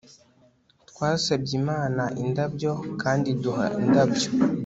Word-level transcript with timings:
twasabye 0.89 1.53
imana 1.61 2.03
indabyo 2.23 2.71
kandi 3.01 3.25
iduha 3.35 3.65
indabyo 3.81 4.29